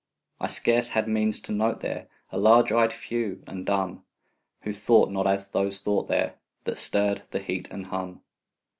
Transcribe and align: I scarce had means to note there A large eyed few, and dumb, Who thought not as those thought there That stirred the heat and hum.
I 0.39 0.47
scarce 0.47 0.89
had 0.89 1.07
means 1.07 1.39
to 1.41 1.51
note 1.51 1.81
there 1.81 2.07
A 2.31 2.39
large 2.39 2.71
eyed 2.71 2.91
few, 2.91 3.43
and 3.45 3.67
dumb, 3.67 4.03
Who 4.63 4.73
thought 4.73 5.11
not 5.11 5.27
as 5.27 5.49
those 5.49 5.79
thought 5.79 6.07
there 6.07 6.37
That 6.63 6.79
stirred 6.79 7.21
the 7.29 7.37
heat 7.37 7.67
and 7.69 7.85
hum. 7.85 8.23